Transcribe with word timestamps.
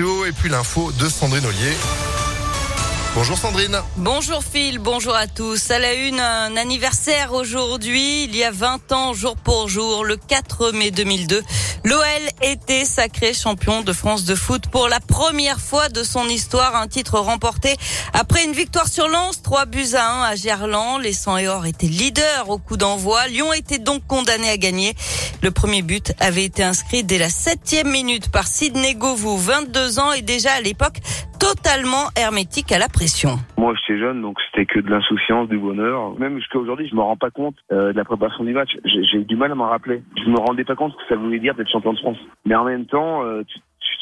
et 0.00 0.32
puis 0.32 0.48
l'info 0.48 0.90
de 0.98 1.08
Sandrine 1.08 1.46
Ollier. 1.46 2.13
Bonjour 3.14 3.38
Sandrine. 3.38 3.80
Bonjour 3.96 4.42
Phil, 4.42 4.80
bonjour 4.80 5.14
à 5.14 5.28
tous. 5.28 5.70
À 5.70 5.78
la 5.78 5.94
une, 5.94 6.18
un 6.18 6.56
anniversaire 6.56 7.32
aujourd'hui, 7.32 8.24
il 8.24 8.34
y 8.34 8.42
a 8.42 8.50
20 8.50 8.90
ans, 8.90 9.14
jour 9.14 9.36
pour 9.36 9.68
jour, 9.68 10.04
le 10.04 10.16
4 10.16 10.72
mai 10.72 10.90
2002. 10.90 11.40
L'OL 11.84 12.02
était 12.42 12.84
sacré 12.84 13.32
champion 13.32 13.82
de 13.82 13.92
France 13.92 14.24
de 14.24 14.34
foot 14.34 14.66
pour 14.66 14.88
la 14.88 14.98
première 14.98 15.60
fois 15.60 15.88
de 15.88 16.02
son 16.02 16.28
histoire, 16.28 16.74
un 16.74 16.88
titre 16.88 17.20
remporté 17.20 17.76
après 18.14 18.44
une 18.44 18.52
victoire 18.52 18.88
sur 18.88 19.06
Lens, 19.06 19.42
3 19.42 19.66
buts 19.66 19.94
à 19.94 20.10
1 20.10 20.22
à 20.24 20.34
Gerland. 20.34 21.00
Les 21.00 21.12
100 21.12 21.36
et 21.36 21.46
or 21.46 21.66
étaient 21.66 21.86
leaders 21.86 22.50
au 22.50 22.58
coup 22.58 22.76
d'envoi. 22.76 23.28
Lyon 23.28 23.52
était 23.52 23.78
donc 23.78 24.04
condamné 24.08 24.48
à 24.50 24.56
gagner. 24.56 24.96
Le 25.40 25.52
premier 25.52 25.82
but 25.82 26.12
avait 26.18 26.44
été 26.44 26.64
inscrit 26.64 27.04
dès 27.04 27.18
la 27.18 27.30
septième 27.30 27.90
minute 27.90 28.30
par 28.32 28.48
Sidney 28.48 28.96
Govou, 28.96 29.36
22 29.36 30.00
ans 30.00 30.12
et 30.12 30.22
déjà 30.22 30.54
à 30.54 30.60
l'époque 30.60 30.98
totalement 31.44 32.08
hermétique 32.16 32.72
à 32.72 32.78
la 32.78 32.88
pression. 32.88 33.36
Moi, 33.58 33.74
j'étais 33.76 34.00
jeune, 34.00 34.22
donc 34.22 34.38
c'était 34.46 34.64
que 34.64 34.80
de 34.80 34.88
l'insouciance, 34.88 35.46
du 35.46 35.58
bonheur. 35.58 36.18
Même 36.18 36.38
jusqu'à 36.38 36.58
aujourd'hui, 36.58 36.88
je 36.88 36.94
me 36.94 37.02
rends 37.02 37.18
pas 37.18 37.30
compte 37.30 37.56
euh, 37.70 37.92
de 37.92 37.98
la 37.98 38.04
préparation 38.04 38.44
du 38.44 38.54
match. 38.54 38.70
J'ai 38.84 39.24
du 39.24 39.36
mal 39.36 39.52
à 39.52 39.54
m'en 39.54 39.68
rappeler. 39.68 40.02
Je 40.16 40.30
me 40.30 40.38
rendais 40.38 40.64
pas 40.64 40.74
compte 40.74 40.92
ce 40.92 40.96
que 40.96 41.08
ça 41.10 41.16
voulait 41.16 41.40
dire 41.40 41.54
d'être 41.54 41.70
champion 41.70 41.92
de 41.92 41.98
France. 41.98 42.16
Mais 42.46 42.54
en 42.54 42.64
même 42.64 42.86
temps, 42.86 43.24
euh, 43.24 43.42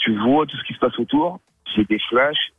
tu, 0.04 0.16
vois 0.18 0.46
tout 0.46 0.56
ce 0.56 0.62
qui 0.64 0.74
se 0.74 0.78
passe 0.78 0.96
autour. 1.00 1.40
J'ai 1.74 1.84
des 1.84 1.98
flashs, 2.08 2.52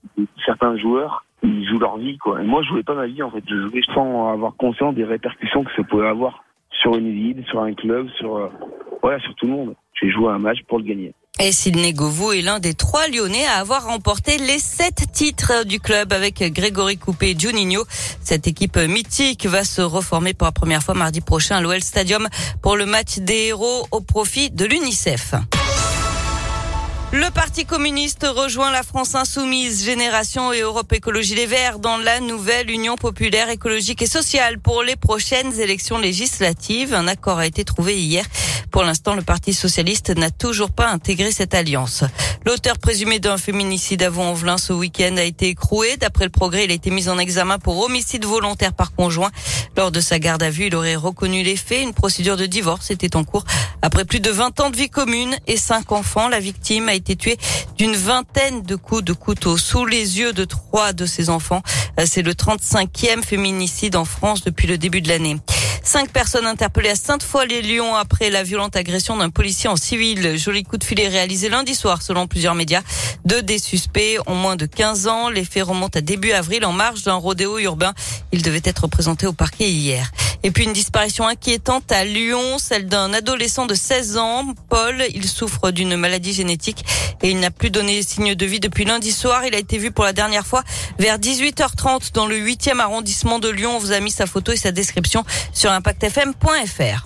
certains 0.46 0.76
joueurs, 0.76 1.24
ils 1.44 1.66
jouent 1.66 1.80
leur 1.80 1.98
vie, 1.98 2.18
quoi. 2.18 2.42
Moi, 2.42 2.62
je 2.64 2.70
jouais 2.70 2.84
pas 2.84 2.96
ma 2.96 3.08
vie, 3.08 3.24
en 3.24 3.32
fait. 3.32 3.44
Je 3.48 3.70
jouais 3.70 3.82
sans 3.94 4.34
avoir 4.34 4.54
conscience 4.58 4.96
des 4.96 5.06
répercussions 5.06 5.64
que 5.64 5.72
ça 5.78 5.84
pouvait 5.84 6.08
avoir 6.08 6.44
sur 6.72 6.94
une 6.98 7.12
ville, 7.12 7.46
sur 7.48 7.62
un 7.62 7.74
club, 7.74 8.10
sur, 8.18 8.36
euh, 8.36 9.20
sur 9.20 9.36
tout 9.36 9.46
le 9.46 9.52
monde. 9.54 9.76
J'ai 10.02 10.10
joué 10.10 10.30
un 10.30 10.40
match 10.40 10.62
pour 10.68 10.80
le 10.80 10.84
gagner. 10.84 11.14
Et 11.40 11.52
Sidney 11.52 11.94
Govou 11.94 12.32
est 12.32 12.42
l'un 12.42 12.60
des 12.60 12.76
trois 12.76 13.08
Lyonnais 13.08 13.46
à 13.48 13.54
avoir 13.54 13.86
remporté 13.86 14.38
les 14.38 14.60
sept 14.60 15.12
titres 15.12 15.66
du 15.66 15.80
club 15.80 16.14
avec 16.14 16.44
Grégory 16.54 16.98
Coupé 16.98 17.32
et 17.32 17.36
Juninho. 17.38 17.86
Cette 18.24 18.46
équipe 18.46 18.78
mythique 18.78 19.48
va 19.48 19.64
se 19.64 19.82
reformer 19.82 20.36
pour 20.36 20.46
la 20.46 20.52
première 20.52 20.84
fois 20.84 20.94
mardi 20.94 21.22
prochain 21.22 21.58
à 21.58 21.62
l'OL 21.62 21.82
Stadium 21.82 22.28
pour 22.62 22.76
le 22.76 22.86
match 22.86 23.18
des 23.18 23.48
héros 23.48 23.88
au 23.90 24.02
profit 24.02 24.52
de 24.52 24.66
l'UNICEF. 24.66 25.34
Le 27.14 27.30
Parti 27.30 27.64
communiste 27.64 28.26
rejoint 28.28 28.72
la 28.72 28.82
France 28.82 29.14
insoumise, 29.14 29.86
Génération 29.86 30.52
et 30.52 30.62
Europe 30.62 30.92
Écologie 30.94 31.36
Les 31.36 31.46
Verts 31.46 31.78
dans 31.78 31.98
la 31.98 32.20
nouvelle 32.20 32.72
Union 32.72 32.96
populaire 32.96 33.52
écologique 33.52 34.02
et 34.02 34.08
sociale 34.08 34.58
pour 34.58 34.82
les 34.82 34.96
prochaines 34.96 35.60
élections 35.60 36.00
législatives. 36.00 36.96
Un 36.96 37.08
accord 37.08 37.38
a 37.38 37.46
été 37.46 37.64
trouvé 37.66 38.02
hier. 38.02 38.26
Pour 38.72 38.82
l'instant, 38.82 39.14
le 39.14 39.22
Parti 39.22 39.54
socialiste 39.54 40.10
n'a 40.18 40.32
toujours 40.32 40.72
pas 40.72 40.88
intégré 40.88 41.32
cette 41.32 41.54
alliance. 41.54 42.04
L'auteur 42.48 42.80
présumé 42.80 43.20
d'un 43.20 43.38
féminicide 43.38 44.02
à 44.02 44.10
Vaux-en-Velin 44.10 44.58
ce 44.58 44.74
week-end 44.74 45.16
a 45.18 45.22
été 45.22 45.50
écroué. 45.50 45.98
D'après 45.98 46.26
le 46.26 46.32
progrès, 46.32 46.66
il 46.66 46.72
a 46.72 46.74
été 46.74 46.90
mis 46.90 47.10
en 47.10 47.20
examen 47.20 47.60
pour 47.60 47.78
homicide 47.78 48.26
volontaire 48.26 48.74
par 48.74 48.96
conjoint. 48.96 49.30
Lors 49.78 49.92
de 49.92 50.02
sa 50.02 50.18
garde 50.18 50.42
à 50.42 50.50
vue, 50.50 50.68
il 50.68 50.76
aurait 50.76 50.96
reconnu 50.96 51.44
les 51.44 51.56
faits. 51.56 51.84
Une 51.84 51.94
procédure 51.94 52.38
de 52.38 52.48
divorce 52.48 52.90
était 52.90 53.16
en 53.16 53.24
cours. 53.24 53.46
Après 53.84 54.06
plus 54.06 54.22
de 54.22 54.32
20 54.32 54.60
ans 54.62 54.70
de 54.70 54.78
vie 54.78 54.90
commune 54.90 55.38
et 55.46 55.58
cinq 55.58 55.92
enfants, 55.92 56.28
la 56.28 56.40
victime 56.40 56.90
a 56.90 56.94
été 56.94 57.03
tuée 57.04 57.38
d'une 57.78 57.96
vingtaine 57.96 58.64
de 58.64 58.76
coups 58.76 59.04
de 59.04 59.14
couteau 59.14 59.58
sous 59.58 59.86
les 59.86 60.20
yeux 60.20 60.34
de 60.34 60.46
trois 60.46 60.94
de 60.94 61.06
ses 61.06 61.30
enfants. 61.30 61.62
C'est 62.06 62.22
le 62.22 62.34
35e 62.34 63.24
féminicide 63.24 63.96
en 63.96 64.06
France 64.06 64.44
depuis 64.44 64.68
le 64.68 64.78
début 64.78 65.02
de 65.02 65.10
l'année. 65.10 65.38
Cinq 65.86 66.12
personnes 66.12 66.48
interpellées 66.48 66.92
à 66.92 66.96
Sainte-Foy-les-Lyons 66.96 67.94
après 67.94 68.30
la 68.30 68.42
violente 68.42 68.78
agression 68.78 69.18
d'un 69.18 69.30
policier 69.30 69.70
en 69.70 69.76
civil. 69.76 70.38
Joli 70.38 70.64
coup 70.64 70.78
de 70.78 70.84
filet 70.84 71.10
réalisé 71.10 71.50
lundi 71.50 71.76
soir 71.76 72.02
selon 72.02 72.26
plusieurs 72.26 72.56
médias. 72.56 72.82
Deux 73.26 73.42
des 73.42 73.60
suspects 73.60 74.18
ont 74.26 74.34
moins 74.34 74.56
de 74.56 74.66
15 74.66 75.08
ans. 75.08 75.30
Les 75.30 75.44
faits 75.44 75.66
remontent 75.66 76.00
à 76.00 76.02
début 76.02 76.32
avril 76.32 76.66
en 76.66 76.72
marge 76.72 77.04
d'un 77.04 77.16
rodéo 77.16 77.60
urbain. 77.60 77.94
Ils 78.32 78.42
devaient 78.42 78.62
être 78.64 78.88
présentés 78.88 79.28
au 79.28 79.34
parquet 79.34 79.70
hier. 79.70 80.10
Et 80.46 80.52
puis 80.52 80.64
une 80.66 80.74
disparition 80.74 81.28
inquiétante 81.28 81.90
à 81.92 82.04
Lyon, 82.04 82.58
celle 82.58 82.88
d'un 82.88 83.14
adolescent 83.14 83.66
de 83.66 83.76
16 83.76 84.18
ans. 84.18 84.46
Paul, 84.70 85.04
il 85.14 85.28
souffre 85.28 85.72
d'une 85.72 85.96
maladie 85.96 86.34
génétique 86.34 86.86
et 87.22 87.32
il 87.32 87.40
n'a 87.40 87.52
plus 87.52 87.72
donné 87.72 88.04
signe 88.04 88.36
de 88.36 88.46
vie 88.46 88.60
depuis 88.60 88.84
lundi 88.84 89.12
soir. 89.12 89.46
Il 89.46 89.56
a 89.56 89.58
été 89.58 89.78
vu 89.78 89.92
pour 89.92 90.04
la 90.04 90.12
dernière 90.12 90.46
fois 90.46 90.64
vers 91.00 91.18
18h30 91.18 92.14
dans 92.14 92.26
le 92.26 92.38
8e 92.38 92.80
arrondissement 92.80 93.40
de 93.40 93.48
Lyon. 93.50 93.78
On 93.78 93.80
vous 93.80 93.94
a 93.94 94.02
mis 94.02 94.12
sa 94.12 94.26
photo 94.26 94.52
et 94.52 94.58
sa 94.58 94.72
description 94.72 95.24
sur 95.54 95.72
impactfm.fr. 95.74 97.06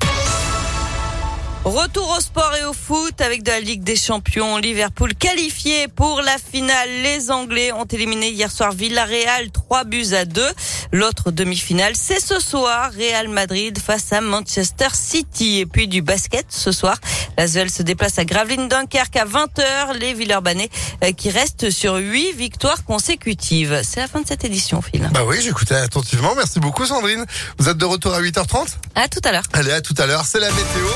Retour 1.67 2.15
au 2.17 2.21
sport 2.21 2.55
et 2.55 2.63
au 2.63 2.71
foot 2.71 3.19
avec 3.19 3.43
de 3.43 3.51
la 3.51 3.59
Ligue 3.59 3.83
des 3.83 3.97
Champions. 3.97 4.55
Liverpool 4.55 5.13
qualifié 5.15 5.89
pour 5.89 6.21
la 6.21 6.37
finale. 6.37 6.89
Les 7.03 7.29
Anglais 7.29 7.73
ont 7.73 7.83
éliminé 7.83 8.29
hier 8.29 8.49
soir 8.49 8.71
Villarreal 8.71 9.51
3 9.51 9.83
buts 9.83 10.13
à 10.13 10.23
2. 10.23 10.41
L'autre 10.93 11.31
demi-finale, 11.31 11.93
c'est 11.95 12.21
ce 12.21 12.39
soir. 12.39 12.91
Real 12.97 13.27
Madrid 13.27 13.77
face 13.79 14.13
à 14.13 14.21
Manchester 14.21 14.87
City. 14.93 15.59
Et 15.59 15.65
puis 15.65 15.89
du 15.89 16.01
basket 16.01 16.45
ce 16.49 16.71
soir. 16.71 16.97
L'Asvel 17.37 17.69
se 17.69 17.83
déplace 17.83 18.17
à 18.19 18.25
Gravelines 18.25 18.67
Dunkerque 18.67 19.15
à 19.15 19.25
20h. 19.25 19.97
Les 19.99 20.13
Villeurbanais 20.13 20.69
euh, 21.03 21.11
qui 21.11 21.29
restent 21.29 21.69
sur 21.69 21.95
8 21.95 22.33
victoires 22.33 22.83
consécutives. 22.83 23.81
C'est 23.83 23.99
la 23.99 24.07
fin 24.07 24.21
de 24.21 24.27
cette 24.27 24.43
édition, 24.43 24.81
Phil. 24.81 25.07
Bah 25.13 25.21
oui, 25.25 25.37
j'écoutais 25.41 25.75
attentivement. 25.75 26.33
Merci 26.35 26.59
beaucoup, 26.59 26.85
Sandrine. 26.85 27.25
Vous 27.57 27.69
êtes 27.69 27.77
de 27.77 27.85
retour 27.85 28.13
à 28.13 28.21
8h30? 28.21 28.77
À 28.95 29.07
tout 29.07 29.21
à 29.23 29.31
l'heure. 29.31 29.43
Allez, 29.53 29.71
à 29.71 29.81
tout 29.81 29.95
à 29.97 30.05
l'heure. 30.05 30.25
C'est 30.25 30.39
la 30.39 30.49
météo. 30.51 30.87